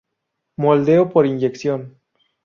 Moldeo 0.57 1.09
por 1.11 1.27
inyección 1.27 1.95